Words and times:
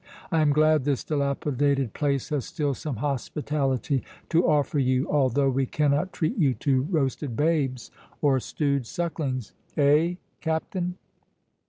I 0.31 0.41
am 0.41 0.51
glad 0.51 0.83
this 0.83 1.03
dilapidated 1.03 1.93
place 1.93 2.29
has 2.29 2.45
still 2.45 2.73
some 2.73 2.95
hospitality 2.95 4.01
to 4.29 4.47
offer 4.47 4.79
you, 4.79 5.07
although 5.07 5.51
we 5.51 5.67
cannot 5.67 6.11
treat 6.11 6.35
you 6.39 6.55
to 6.55 6.87
roasted 6.89 7.35
babes 7.35 7.91
or 8.19 8.39
stewed 8.39 8.87
sucklings—eh, 8.87 10.15
Captain?" 10.39 10.95